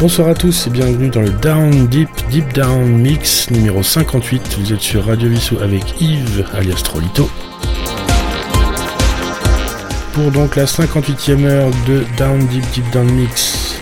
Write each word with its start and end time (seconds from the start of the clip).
Bonsoir 0.00 0.28
à 0.28 0.34
tous 0.34 0.68
et 0.68 0.70
bienvenue 0.70 1.08
dans 1.08 1.22
le 1.22 1.30
Down 1.30 1.88
Deep 1.88 2.08
Deep 2.30 2.54
Down 2.54 2.86
Mix 2.86 3.50
numéro 3.50 3.82
58. 3.82 4.56
Vous 4.60 4.72
êtes 4.72 4.80
sur 4.80 5.04
Radio 5.04 5.28
Vissou 5.28 5.58
avec 5.58 6.00
Yves 6.00 6.44
alias 6.54 6.82
Trolito. 6.84 7.28
Pour 10.12 10.30
donc 10.30 10.54
la 10.54 10.66
58e 10.66 11.44
heure 11.44 11.70
de 11.88 12.04
Down 12.16 12.46
Deep 12.46 12.64
Deep 12.72 12.88
Down 12.92 13.10
Mix. 13.10 13.80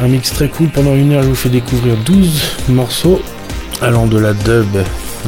Un 0.00 0.08
mix 0.08 0.32
très 0.32 0.48
cool. 0.48 0.70
Pendant 0.70 0.94
une 0.94 1.12
heure, 1.12 1.24
je 1.24 1.28
vous 1.28 1.34
fais 1.34 1.50
découvrir 1.50 1.98
12 2.06 2.42
morceaux 2.70 3.20
allant 3.82 4.06
de 4.06 4.18
la 4.18 4.32
dub 4.32 4.78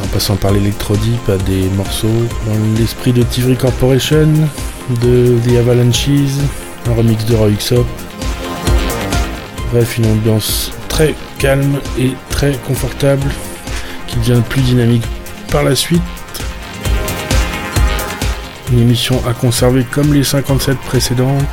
en 0.03 0.07
passant 0.15 0.37
par 0.37 0.53
l'électro-deep 0.53 1.29
à 1.29 1.37
des 1.37 1.69
morceaux 1.77 2.09
dans 2.47 2.79
l'esprit 2.79 3.13
de 3.13 3.23
Tivry 3.23 3.57
Corporation, 3.57 4.33
de 5.03 5.37
The 5.47 5.59
Avalanches, 5.59 6.39
un 6.89 6.95
remix 6.95 7.23
de 7.27 7.35
Roy 7.35 7.51
Xop. 7.51 7.87
Bref, 9.73 9.99
une 9.99 10.07
ambiance 10.07 10.73
très 10.89 11.15
calme 11.39 11.79
et 11.97 12.13
très 12.29 12.55
confortable 12.67 13.29
qui 14.09 14.17
devient 14.17 14.43
plus 14.49 14.63
dynamique 14.63 15.05
par 15.53 15.63
la 15.63 15.77
suite. 15.77 16.03
Une 18.73 18.81
émission 18.81 19.23
à 19.29 19.33
conserver 19.33 19.85
comme 19.85 20.13
les 20.13 20.25
57 20.25 20.77
précédentes. 20.79 21.45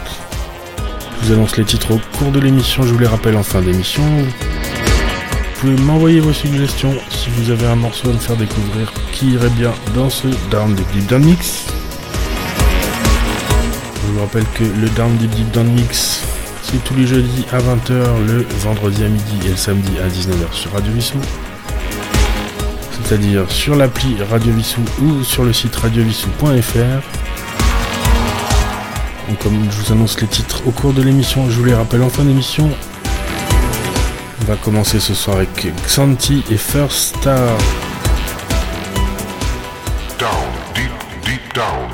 Je 1.21 1.27
vous 1.27 1.33
annonce 1.33 1.57
les 1.57 1.63
titres 1.63 1.93
au 1.93 1.99
cours 2.17 2.31
de 2.31 2.39
l'émission, 2.39 2.83
je 2.83 2.93
vous 2.93 2.99
les 2.99 3.07
rappelle 3.07 3.37
en 3.37 3.43
fin 3.43 3.61
d'émission. 3.61 4.03
Vous 4.03 5.61
pouvez 5.61 5.75
m'envoyer 5.83 6.19
vos 6.19 6.33
suggestions 6.33 6.95
si 7.09 7.29
vous 7.31 7.51
avez 7.51 7.67
un 7.67 7.75
morceau 7.75 8.09
à 8.09 8.13
me 8.13 8.19
faire 8.19 8.35
découvrir 8.35 8.91
qui 9.11 9.31
irait 9.31 9.49
bien 9.49 9.73
dans 9.95 10.09
ce 10.09 10.27
Down 10.49 10.73
Deep 10.73 10.91
Deep 10.93 11.07
Down 11.07 11.23
Mix. 11.23 11.65
Je 14.05 14.11
vous 14.11 14.19
rappelle 14.21 14.45
que 14.55 14.63
le 14.63 14.89
Down 14.89 15.15
Deep 15.17 15.31
Deep 15.31 15.51
Down 15.51 15.67
Mix 15.67 16.26
c'est 16.69 16.83
tous 16.83 16.95
les 16.95 17.07
jeudis 17.07 17.45
à 17.53 17.59
20h, 17.59 18.25
le 18.27 18.45
vendredi 18.59 19.05
à 19.05 19.07
midi 19.07 19.39
et 19.45 19.49
le 19.49 19.55
samedi 19.55 19.91
à 19.99 20.07
19h 20.07 20.51
sur 20.51 20.73
Radio 20.73 20.91
Vissou. 20.91 21.17
C'est-à-dire 22.91 23.49
sur 23.49 23.75
l'appli 23.75 24.17
Radio 24.29 24.51
Vissou 24.51 24.81
ou 25.01 25.23
sur 25.23 25.45
le 25.45 25.53
site 25.53 25.75
radiovissou.fr. 25.75 27.01
Comme 29.41 29.71
je 29.71 29.81
vous 29.81 29.91
annonce 29.93 30.19
les 30.19 30.27
titres 30.27 30.61
au 30.65 30.71
cours 30.71 30.93
de 30.93 31.01
l'émission, 31.01 31.49
je 31.49 31.57
vous 31.57 31.65
les 31.65 31.73
rappelle 31.73 32.01
en 32.01 32.09
fin 32.09 32.23
d'émission. 32.23 32.69
On 34.41 34.45
va 34.45 34.55
commencer 34.57 34.99
ce 34.99 35.13
soir 35.13 35.37
avec 35.37 35.67
Xanti 35.85 36.43
et 36.51 36.57
First 36.57 37.17
Star. 37.17 37.57
Down, 40.19 40.31
deep, 40.75 40.91
deep 41.23 41.53
down. 41.53 41.89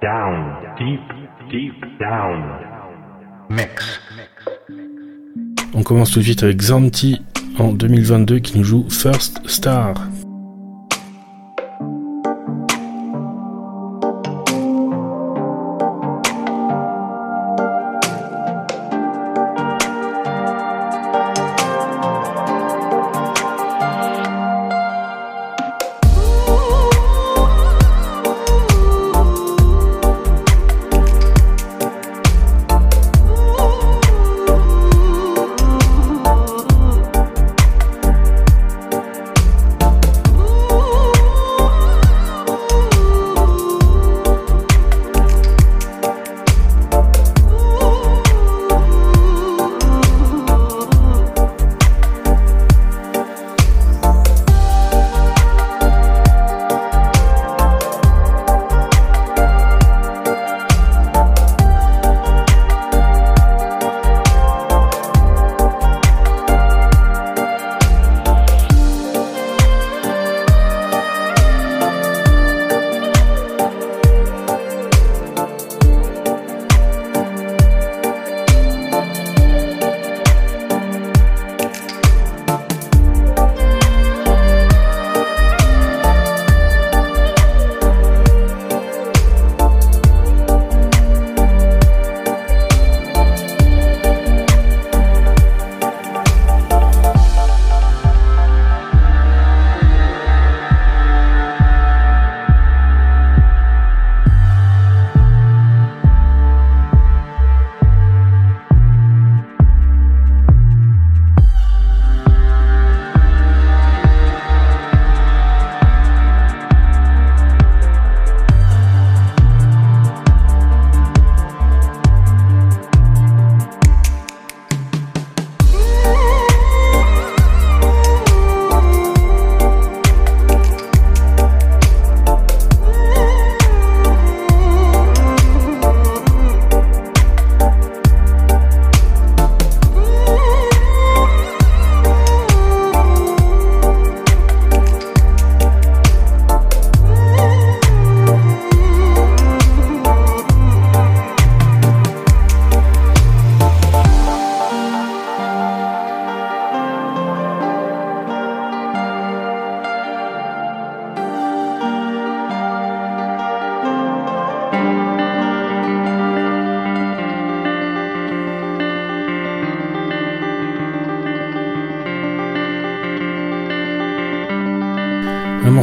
Down, 0.00 0.56
deep, 0.78 1.00
deep 1.50 1.98
down. 1.98 2.71
On 5.74 5.82
commence 5.82 6.10
tout 6.10 6.18
de 6.20 6.24
suite 6.24 6.42
avec 6.42 6.58
Xanti 6.58 7.20
en 7.58 7.72
2022 7.72 8.38
qui 8.38 8.58
nous 8.58 8.64
joue 8.64 8.86
First 8.88 9.40
Star. 9.48 9.94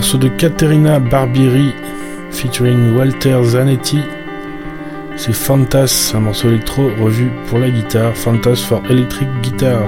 Morceau 0.09 0.17
de 0.17 0.29
Caterina 0.29 0.97
Barbieri 0.97 1.71
featuring 2.31 2.95
Walter 2.95 3.43
Zanetti. 3.43 3.99
C'est 5.15 5.33
Fantas, 5.33 6.13
un 6.15 6.21
morceau 6.21 6.47
électro 6.49 6.89
revu 6.99 7.29
pour 7.47 7.59
la 7.59 7.69
guitare. 7.69 8.15
Fantas 8.15 8.55
for 8.55 8.81
Electric 8.89 9.29
Guitar. 9.43 9.87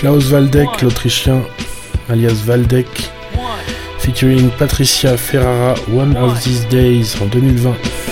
Klaus 0.00 0.32
Waldeck, 0.32 0.80
l'Autrichien, 0.80 1.42
alias 2.08 2.46
Waldeck, 2.46 2.88
featuring 3.98 4.48
Patricia 4.52 5.18
Ferrara, 5.18 5.74
One 5.94 6.16
of 6.16 6.42
These 6.42 6.66
Days 6.70 7.16
en 7.20 7.26
2020. 7.28 8.09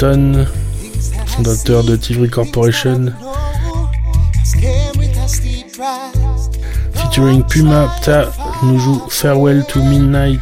Newton, 0.00 0.46
fondateur 1.26 1.82
de 1.82 1.96
Tivry 1.96 2.30
Corporation, 2.30 3.12
featuring 6.94 7.42
Puma 7.42 7.88
Pta, 8.00 8.30
nous 8.62 8.78
joue 8.78 9.02
Farewell 9.08 9.64
to 9.66 9.82
Midnight. 9.82 10.40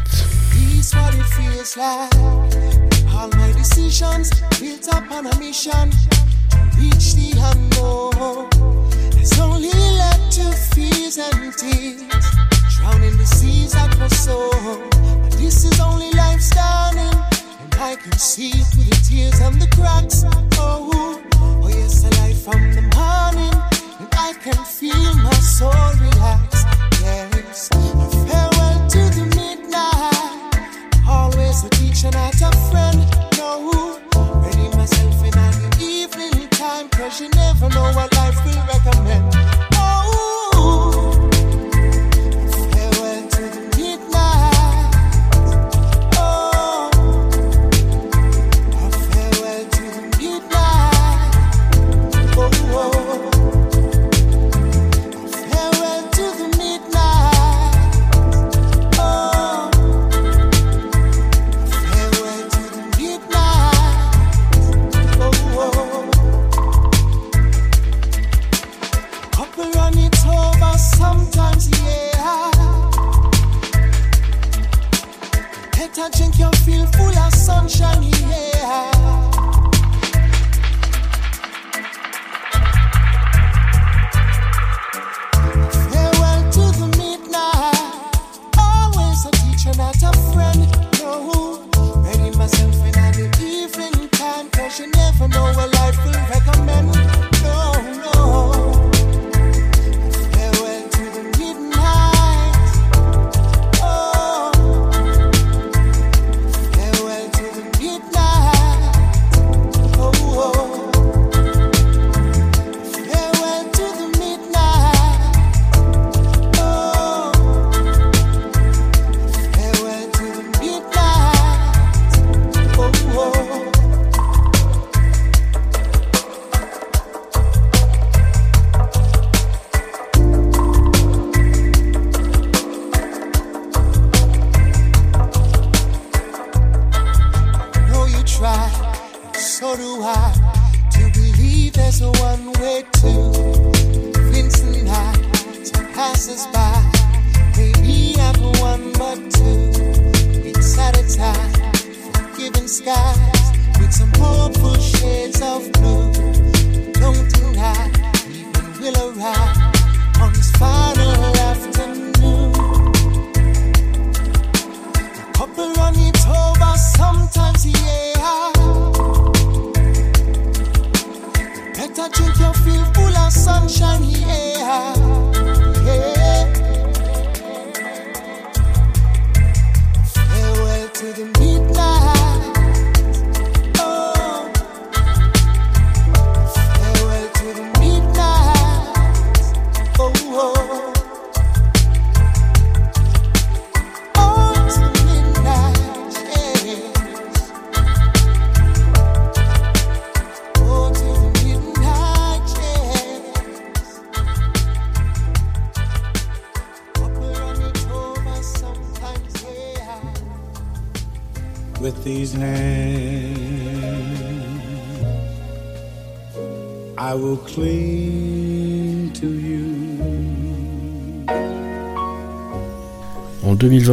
Drowning 12.76 13.16
the 13.16 13.24
seas 13.24 13.74
at 13.74 13.98
my 13.98 14.08
soul. 14.08 14.50
But 15.22 15.32
this 15.38 15.64
is 15.64 15.80
only 15.80 16.10
lifestyle. 16.12 16.85
I 17.78 17.96
can 17.96 18.16
see 18.18 18.50
through 18.50 18.84
the 18.84 18.96
tears 19.08 19.40
and 19.40 19.60
the 19.60 19.68
cracks. 19.76 20.24
Oh, 20.58 21.20
oh 21.40 21.68
yes, 21.68 22.04
a 22.04 22.10
light 22.20 22.36
from 22.36 22.60
the 22.72 22.82
morning, 22.96 23.54
and 24.00 24.08
I 24.12 24.32
can 24.42 24.64
feel 24.64 25.14
my 25.16 25.32
soul 25.34 25.70
relax. 26.00 26.64
Yes, 27.02 27.68
a 27.72 27.76
farewell 28.26 28.88
to 28.88 29.02
the 29.16 29.24
midnight. 29.36 31.06
Always 31.06 31.64
a 31.64 31.70
teacher, 31.70 32.10
not 32.10 32.40
a 32.40 32.50
friend. 32.70 32.98
No, 33.36 34.00
ready 34.42 34.68
myself 34.76 35.22
in 35.24 35.32
the 35.32 35.76
evening 35.80 36.48
time, 36.50 36.88
cause 36.88 37.20
you 37.20 37.28
never 37.30 37.68
know 37.68 37.92
what 37.92 38.12
life. 38.14 38.35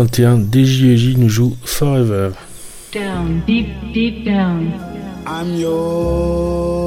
2021, 0.05 0.39
DJJ 0.49 1.17
nous 1.17 1.29
joue 1.29 1.55
Forever. 1.63 2.31
Down, 2.91 3.41
deep, 3.47 3.67
deep 3.93 4.25
down. 4.25 4.71
I'm 5.25 5.55
yours 5.55 6.82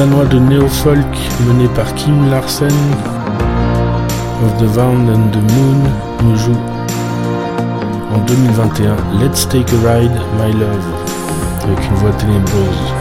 danois 0.00 0.24
de 0.24 0.38
néo-folk 0.38 1.14
mené 1.46 1.68
par 1.76 1.94
Kim 1.94 2.30
Larsen 2.30 2.72
of 4.42 4.56
the 4.58 4.64
Vound 4.64 5.10
and 5.10 5.30
the 5.30 5.42
Moon 5.52 5.90
nous 6.22 6.36
joue 6.36 6.56
en 8.14 8.18
2021 8.26 8.96
Let's 9.20 9.46
Take 9.46 9.66
a 9.74 9.92
Ride, 9.92 10.18
My 10.38 10.52
Love 10.54 10.86
avec 11.64 11.84
une 11.86 11.96
voix 11.96 12.12
ténébreuse. 12.12 12.99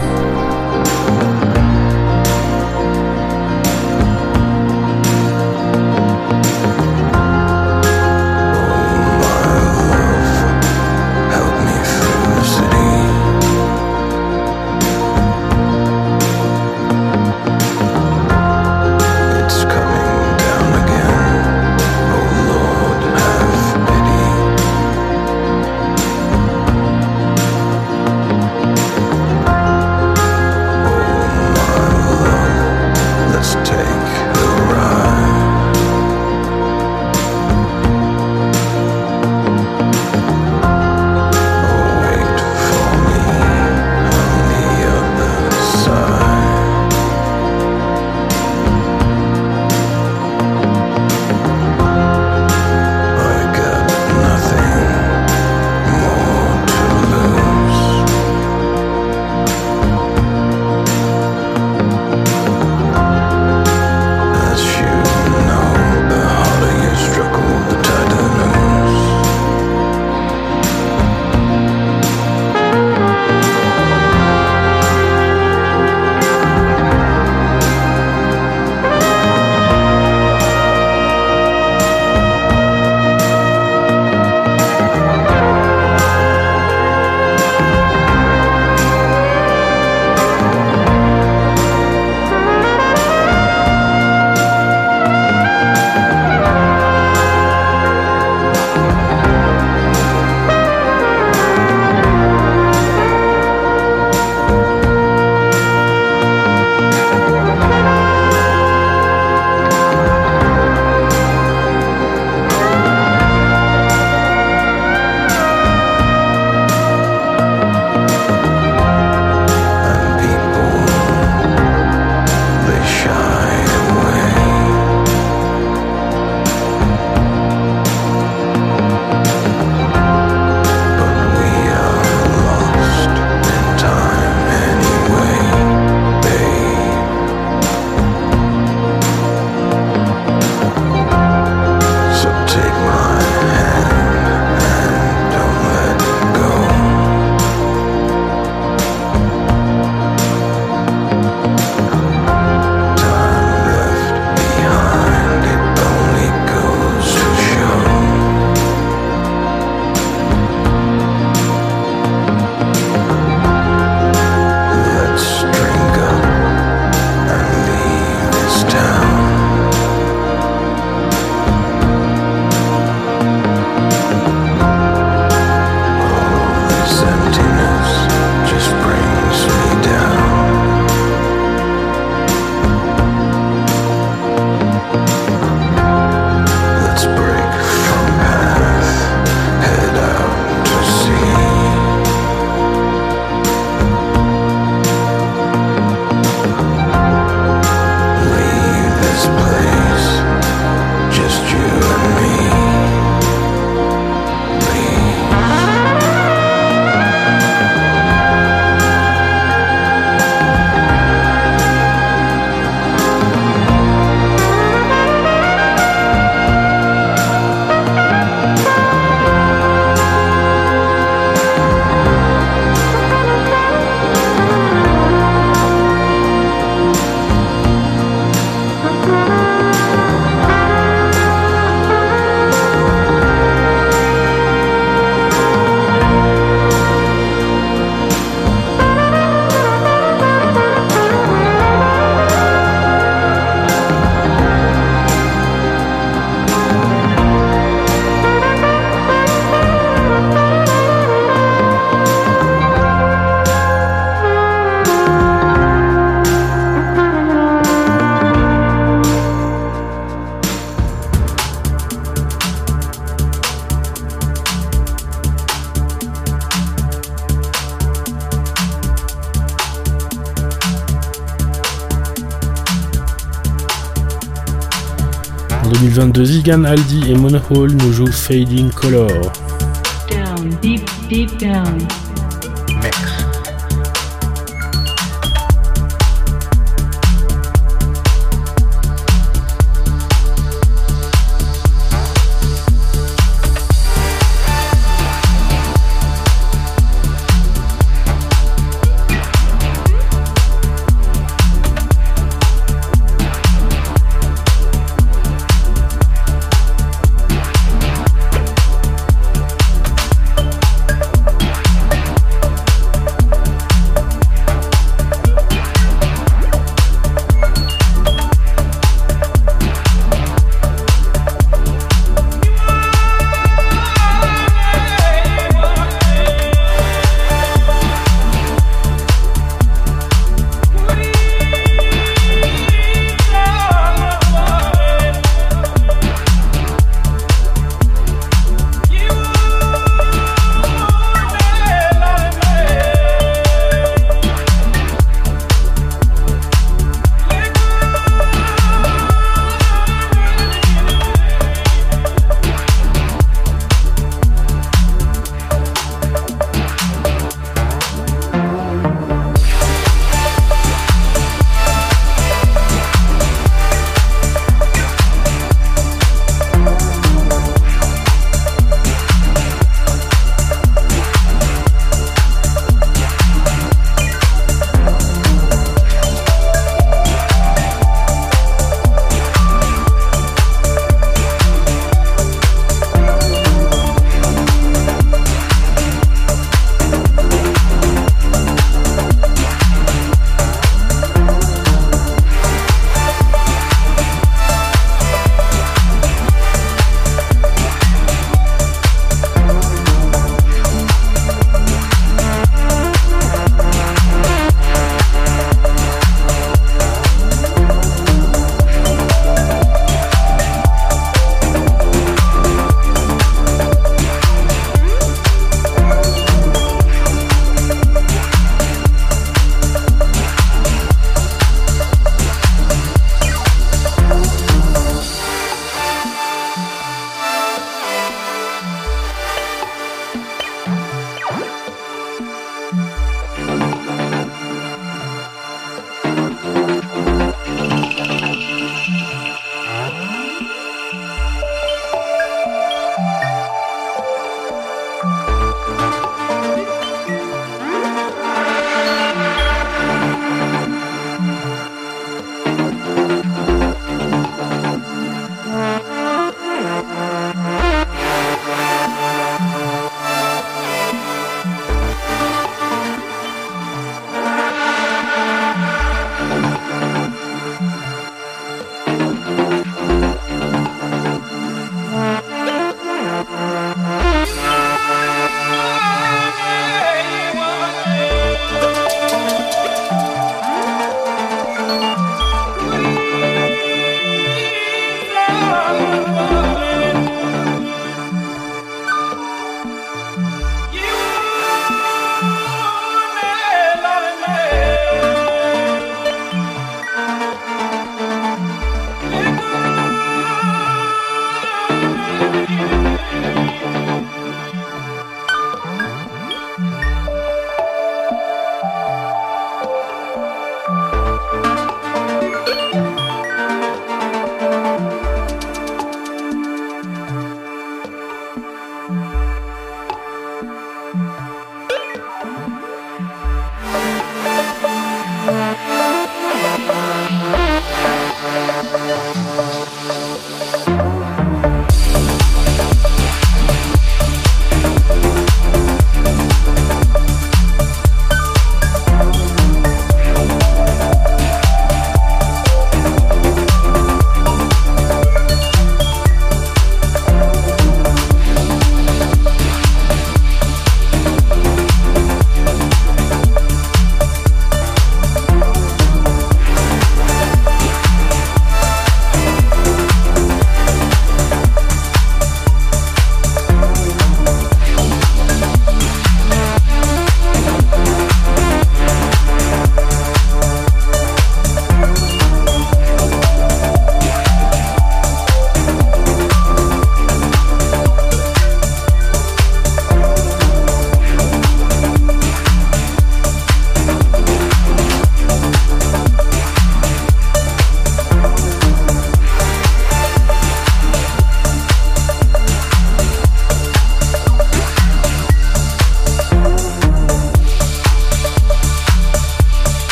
2022, 275.99 276.23
Zigan, 276.23 276.63
Aldi 276.63 277.11
et 277.11 277.13
Monohole 277.13 277.73
nous 277.73 277.91
jouent 277.91 278.07
Fading 278.07 278.71
Color. 278.71 279.09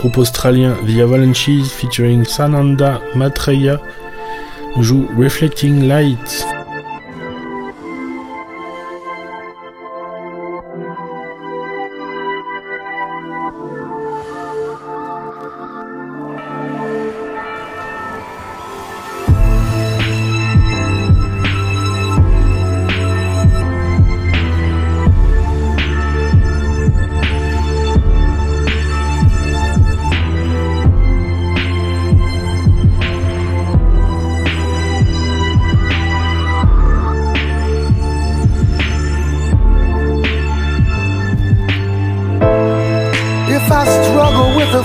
Groupe 0.00 0.16
australien 0.16 0.74
The 0.86 1.02
Avalanches 1.02 1.70
featuring 1.70 2.24
Sananda 2.24 3.02
Maitreya 3.14 3.78
joue 4.80 5.06
Reflecting 5.14 5.88
Light. 5.88 6.59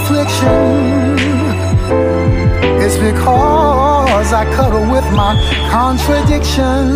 Affliction, 0.05 1.17
it's 2.79 2.97
because 2.97 4.33
I 4.33 4.45
cuddle 4.55 4.85
with 4.91 5.05
my 5.13 5.33
contradiction. 5.71 6.93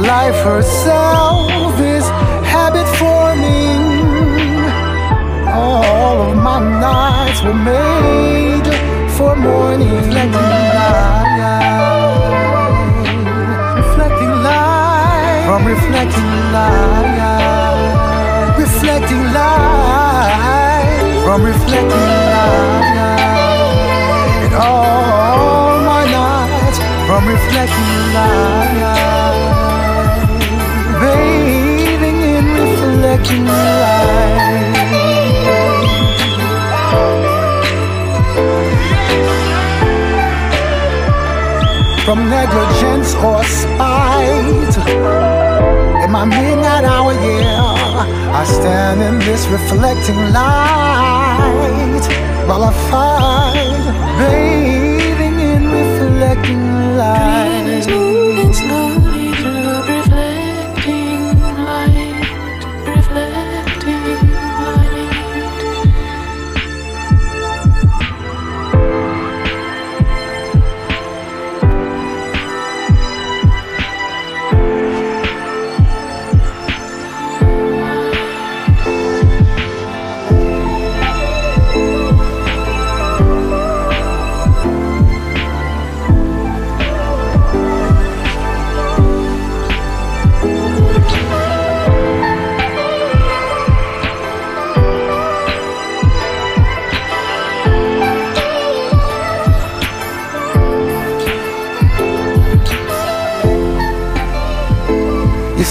Life 0.00 0.40
herself 0.44 1.78
is 1.78 2.04
habit 2.48 2.88
forming. 2.96 3.84
All 5.46 6.30
of 6.30 6.36
my 6.36 6.58
nights 6.80 7.42
were 7.42 7.60
made 7.72 8.66
for 9.16 9.36
morning. 9.36 9.90
Reflecting 9.90 10.50
light, 10.78 11.84
reflecting 13.76 14.34
light, 14.42 15.44
from 15.46 15.66
reflecting 15.66 16.30
light 16.52 17.63
reflecting 18.84 19.24
light. 19.32 21.22
From 21.24 21.42
reflecting 21.42 21.88
light. 21.88 23.22
And 24.44 24.54
all 24.54 25.80
my 25.80 26.04
nights. 26.04 26.78
From 27.08 27.26
reflecting 27.26 27.90
light. 28.14 28.82
Bathing 31.00 32.20
in 32.36 32.46
reflecting 32.60 33.44
light. 33.46 34.74
From 42.04 42.18
negligence 42.28 43.14
or 43.14 43.42
spite 43.44 45.33
my 46.14 46.24
midnight 46.24 46.84
hour, 46.84 47.12
yeah, 47.12 48.40
I 48.40 48.44
stand 48.44 49.02
in 49.02 49.18
this 49.26 49.48
reflecting 49.48 50.20
light 50.32 52.04
while 52.46 52.62
I 52.62 52.72
fight, 52.88 53.84
bathing 54.20 55.40
in 55.40 55.62
reflecting 55.72 56.96
light. 56.96 58.23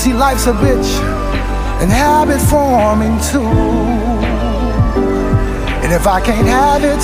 See, 0.04 0.14
life's 0.14 0.48
a 0.48 0.52
bitch 0.52 1.00
and 1.82 1.90
habit 1.90 2.42
forming 2.52 3.18
too. 3.32 3.48
And 5.82 5.94
if 5.94 6.06
I 6.06 6.20
can't 6.20 6.48
have 6.48 6.84
it, 6.84 7.04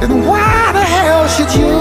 then 0.00 0.26
why 0.26 0.72
the 0.72 0.84
hell 0.94 1.26
should 1.34 1.52
you? 1.58 1.78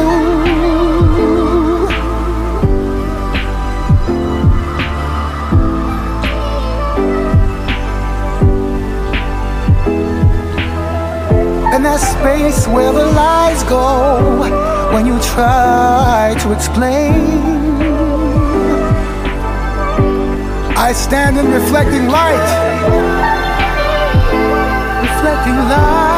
And 11.74 11.84
that 11.84 12.00
space 12.00 12.68
where 12.68 12.94
the 12.94 13.06
lies 13.06 13.64
go 13.64 14.94
when 14.94 15.06
you 15.06 15.20
try 15.20 16.38
to 16.40 16.54
explain. 16.54 17.57
I 20.80 20.94
stand 20.94 21.40
in 21.40 21.50
reflecting 21.52 22.08
light. 22.08 22.38
Reflecting 25.02 25.56
light. 25.56 26.17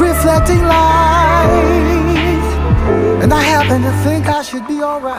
Reflecting 0.00 0.62
light. 0.62 1.48
And 3.22 3.32
I 3.32 3.40
happen 3.40 3.82
to 3.82 3.92
think 4.04 4.26
I 4.26 4.42
should 4.42 4.66
be 4.66 4.82
alright. 4.82 5.17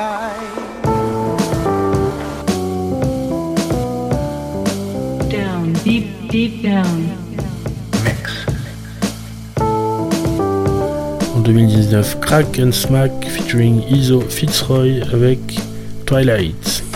2019, 11.89 12.21
Crack 12.21 12.59
and 12.59 12.71
Smack 12.71 13.11
featuring 13.25 13.81
Iso 13.89 14.21
Fitzroy 14.21 15.01
avec 15.11 15.39
Twilight. 16.05 16.88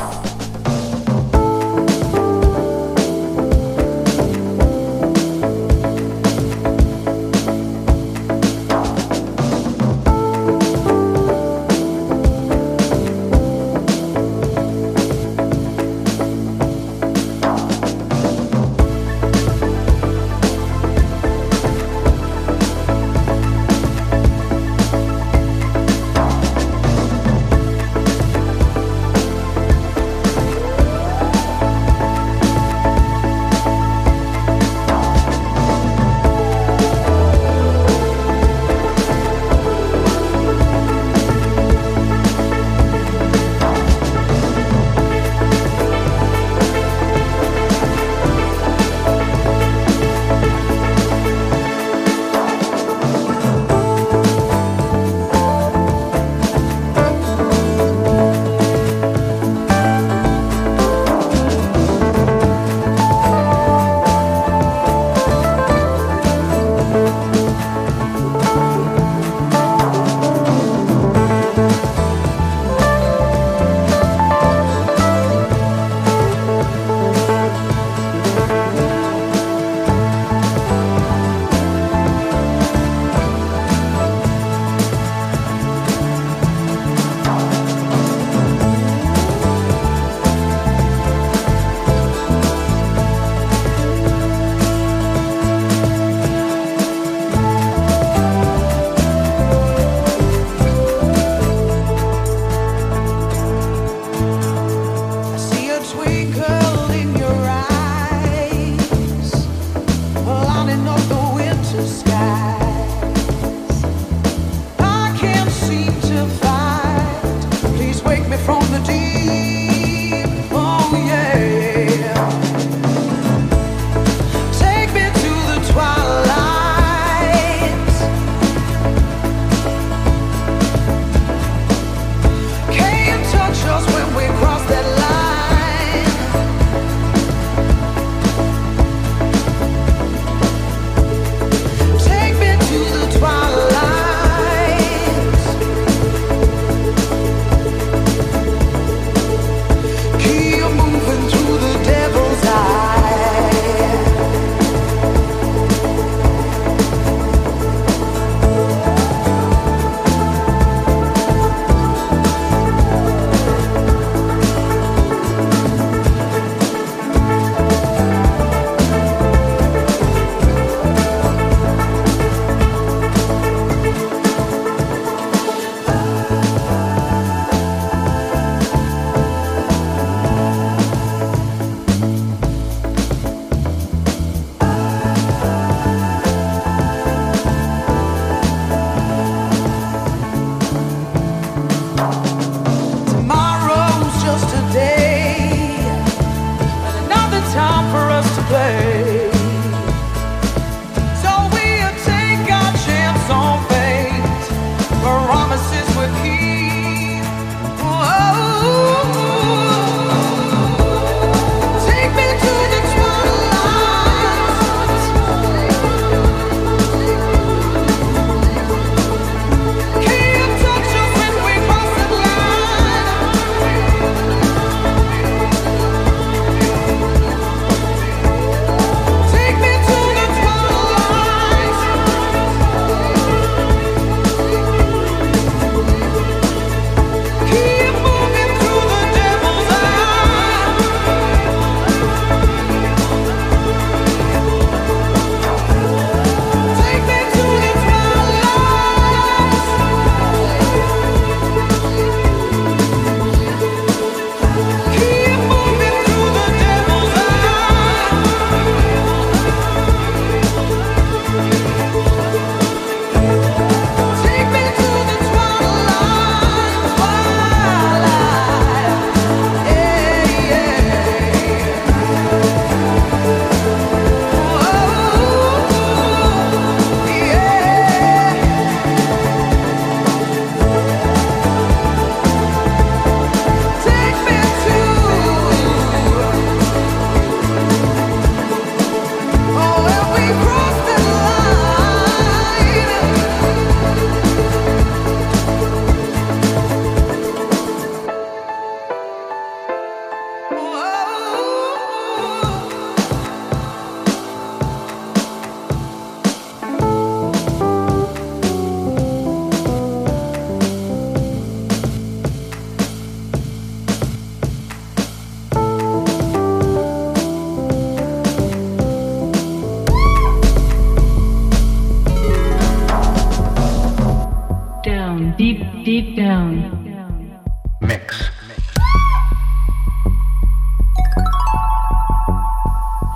Driving 110.74 111.08
the 111.08 111.32
winter 111.36 111.86
sky. 111.86 112.73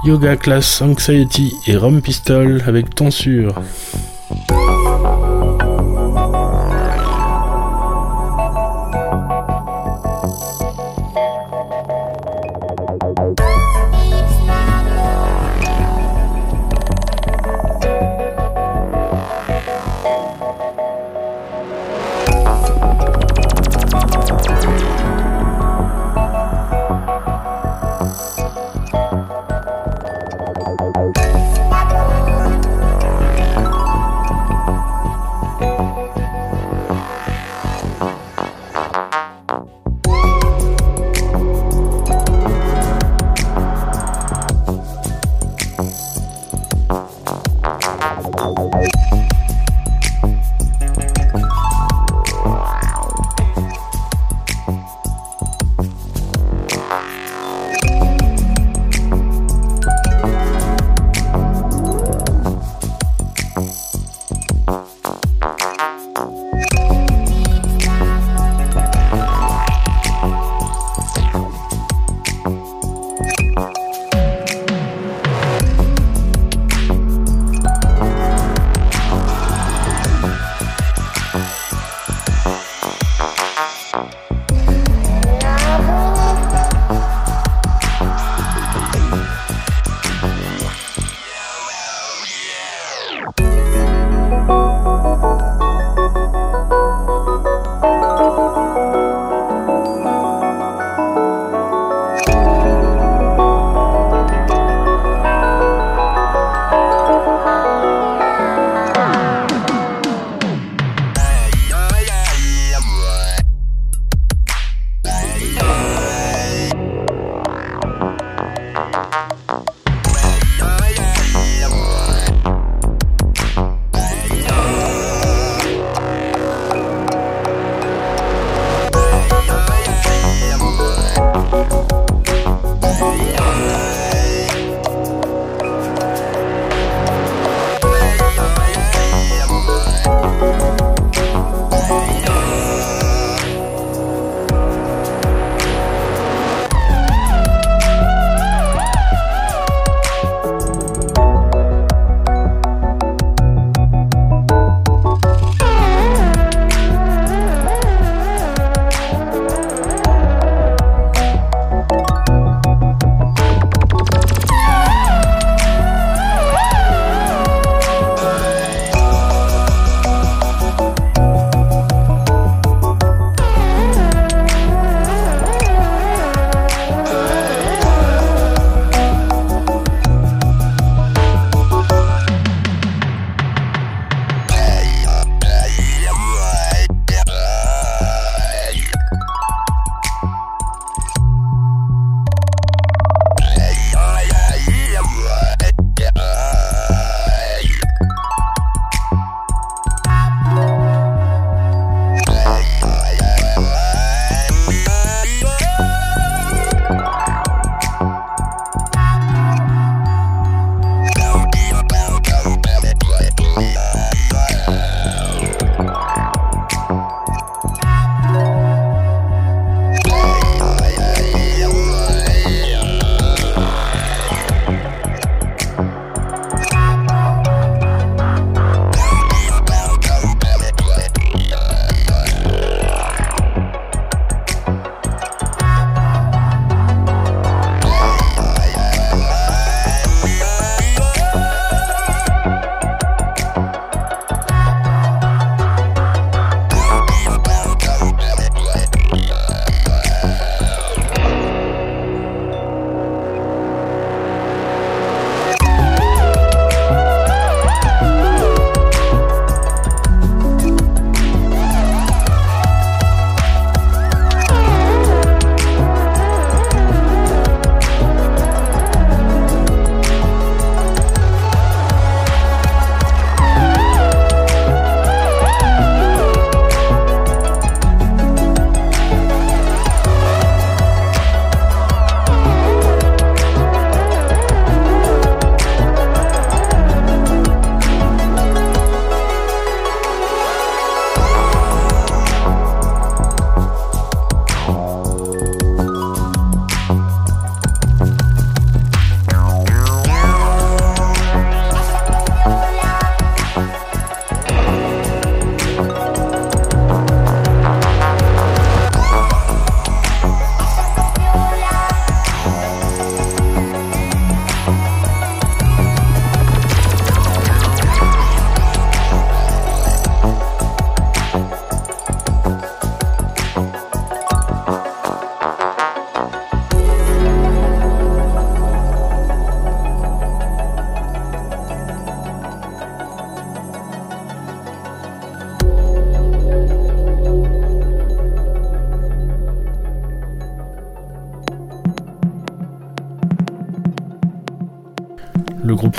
Yoga 0.07 0.37
Class 0.37 0.81
Anxiety 0.81 1.53
et 1.67 1.75
Rum 1.75 2.01
Pistol 2.01 2.63
avec 2.65 2.95
Tonsure. 2.95 3.61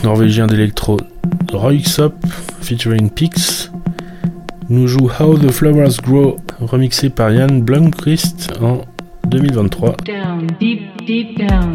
Norvégien 0.08 0.46
d'électro 0.46 0.96
Royksop 1.52 2.14
featuring 2.62 3.10
Pix 3.10 3.70
nous 4.70 4.86
joue 4.86 5.10
How 5.20 5.36
the 5.36 5.50
Flowers 5.50 6.00
Grow 6.02 6.38
remixé 6.60 7.10
par 7.10 7.30
Jan 7.30 7.58
Blomqvist 7.58 8.54
en 8.62 8.80
2023. 9.26 9.96
Down, 10.06 10.46
deep, 10.58 10.80
deep 11.06 11.38
down. 11.38 11.74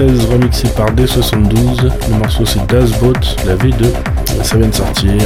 U96 0.00 0.26
remixé 0.30 0.68
par 0.68 0.86
D72. 0.94 1.90
Le 2.10 2.16
morceau 2.16 2.46
c'est 2.46 2.64
Dazbot, 2.66 3.12
la 3.44 3.54
V2. 3.56 3.92
Ça 4.42 4.56
vient 4.56 4.68
de 4.68 4.74
sortir. 4.74 5.20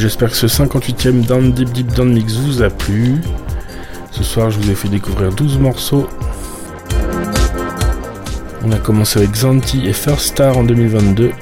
J'espère 0.00 0.30
que 0.30 0.36
ce 0.36 0.46
58e 0.46 1.26
Down 1.26 1.52
Deep 1.52 1.72
Deep 1.72 1.92
Down 1.92 2.12
Mix 2.12 2.34
vous 2.34 2.62
a 2.62 2.70
plu. 2.70 3.20
Ce 4.10 4.24
soir, 4.24 4.50
je 4.50 4.58
vous 4.58 4.70
ai 4.70 4.74
fait 4.74 4.88
découvrir 4.88 5.30
12 5.30 5.58
morceaux. 5.58 6.08
On 8.64 8.72
a 8.72 8.78
commencé 8.78 9.18
avec 9.18 9.34
Zanti 9.34 9.86
et 9.86 9.92
First 9.92 10.28
Star 10.28 10.56
en 10.56 10.64
2022. 10.64 11.32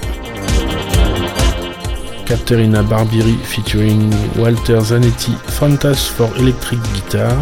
Caterina 2.26 2.82
Barbiri 2.82 3.38
featuring 3.44 4.12
Walter 4.36 4.80
Zanetti, 4.80 5.32
Fantas 5.46 6.11
for 6.16 6.28
Electric 6.36 6.80
Guitar. 6.94 7.36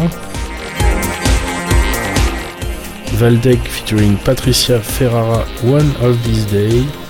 Valdec 3.13 3.59
featuring 3.67 4.17
Patricia 4.17 4.79
Ferrara, 4.79 5.45
One 5.63 5.91
of 6.03 6.15
These 6.23 6.45
Days. 6.51 7.06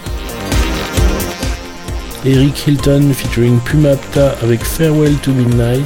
Eric 2.26 2.58
Hilton 2.58 3.14
featuring 3.14 3.60
Pumapta 3.60 4.36
avec 4.42 4.64
Farewell 4.64 5.16
to 5.18 5.32
Midnight. 5.32 5.86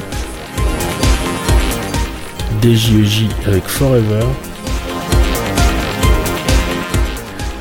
DJEJ 2.62 3.28
avec 3.46 3.64
Forever. 3.64 4.24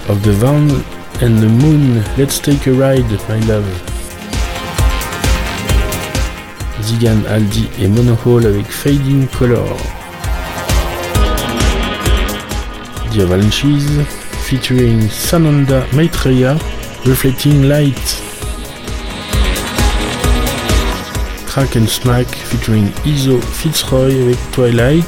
Of 0.09 0.21
the 0.23 0.31
Van 0.31 0.67
and 1.21 1.39
the 1.41 1.49
Moon, 1.49 2.01
Let's 2.17 2.39
Take 2.41 2.67
a 2.67 2.73
Ride, 2.73 3.05
My 3.29 3.39
Love. 3.47 3.65
Zigan 6.81 7.23
Aldi 7.29 7.69
et 7.79 7.87
Monohole 7.87 8.45
avec 8.45 8.65
Fading 8.67 9.27
Color. 9.37 9.77
The 13.13 13.19
Avalanches 13.19 14.05
featuring 14.43 15.09
Sananda 15.09 15.83
Maitreya, 15.93 16.57
Reflecting 17.05 17.67
Light. 17.67 18.30
Crack 21.51 21.75
and 21.75 21.85
Smack 21.85 22.27
featuring 22.27 22.93
Iso 23.03 23.37
Fitzroy 23.41 24.21
avec 24.21 24.37
Twilight. 24.53 25.03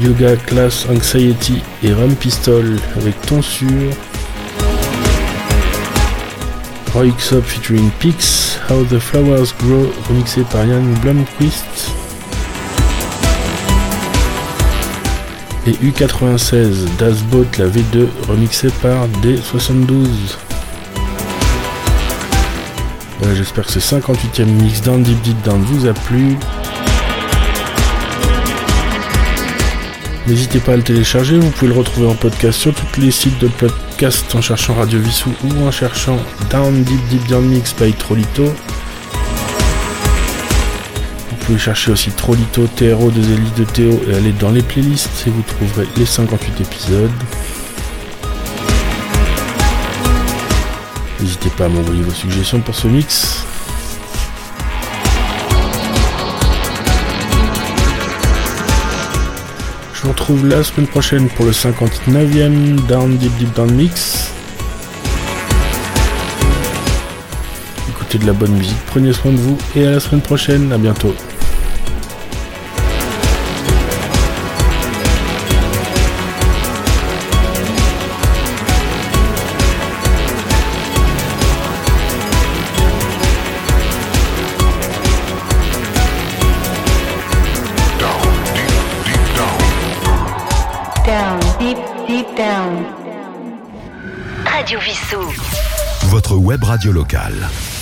Yoga 0.00 0.34
Class 0.34 0.84
Anxiety 0.90 1.62
et 1.84 1.92
Ram 1.92 2.12
Pistol 2.16 2.76
avec 2.96 3.14
Tonsure. 3.22 3.92
Roy 6.92 7.12
Xop 7.16 7.44
featuring 7.44 7.88
Pix, 8.00 8.58
How 8.68 8.82
the 8.86 8.98
Flowers 8.98 9.54
Grow 9.60 9.92
remixé 10.08 10.42
par 10.50 10.66
Ian 10.66 10.82
Blomqvist. 11.00 11.92
Et 15.68 15.72
U96 15.86 16.96
Dasbot 16.98 17.46
la 17.58 17.66
V2 17.66 18.08
remixé 18.28 18.70
par 18.82 19.06
D72. 19.22 20.34
Voilà, 23.24 23.38
j'espère 23.38 23.64
que 23.64 23.72
ce 23.72 23.78
58e 23.78 24.44
mix 24.44 24.82
Down 24.82 25.02
Deep 25.02 25.18
Deep 25.22 25.40
Down 25.44 25.58
vous 25.62 25.86
a 25.86 25.94
plu. 25.94 26.36
N'hésitez 30.26 30.58
pas 30.58 30.74
à 30.74 30.76
le 30.76 30.82
télécharger, 30.82 31.38
vous 31.38 31.48
pouvez 31.48 31.72
le 31.72 31.78
retrouver 31.78 32.06
en 32.06 32.14
podcast 32.16 32.58
sur 32.60 32.74
tous 32.74 33.00
les 33.00 33.10
sites 33.10 33.38
de 33.38 33.48
podcast 33.48 34.26
en 34.34 34.42
cherchant 34.42 34.74
Radio 34.74 34.98
Vissou 34.98 35.32
ou 35.42 35.66
en 35.66 35.70
cherchant 35.70 36.18
Down 36.50 36.82
Deep 36.82 37.00
Deep 37.08 37.26
Down 37.26 37.46
Mix 37.46 37.74
by 37.80 37.94
Trolito. 37.94 38.44
Vous 41.30 41.36
pouvez 41.46 41.58
chercher 41.58 41.92
aussi 41.92 42.10
Trolito, 42.10 42.66
TRO, 42.76 43.10
2 43.10 43.22
Elis 43.22 43.52
de 43.56 43.64
Théo 43.64 44.02
et 44.06 44.16
aller 44.16 44.32
dans 44.32 44.50
les 44.50 44.62
playlists 44.62 45.26
et 45.26 45.30
vous 45.30 45.42
trouverez 45.42 45.88
les 45.96 46.04
58 46.04 46.60
épisodes. 46.60 47.10
N'hésitez 51.24 51.48
pas 51.48 51.64
à 51.64 51.68
m'envoyer 51.70 52.02
vos 52.02 52.12
suggestions 52.12 52.60
pour 52.60 52.74
ce 52.74 52.86
mix. 52.86 53.46
Je 59.94 60.02
vous 60.02 60.10
retrouve 60.10 60.46
la 60.46 60.62
semaine 60.62 60.86
prochaine 60.86 61.30
pour 61.30 61.46
le 61.46 61.52
59e 61.52 62.76
Down 62.86 63.16
Deep 63.16 63.34
Deep 63.38 63.54
Down 63.54 63.72
Mix. 63.72 64.32
Écoutez 67.88 68.18
de 68.18 68.26
la 68.26 68.34
bonne 68.34 68.52
musique, 68.52 68.76
prenez 68.88 69.14
soin 69.14 69.32
de 69.32 69.38
vous 69.38 69.56
et 69.74 69.86
à 69.86 69.92
la 69.92 70.00
semaine 70.00 70.20
prochaine, 70.20 70.70
à 70.74 70.76
bientôt. 70.76 71.14
Radio 96.84 96.92
locale. 96.92 97.73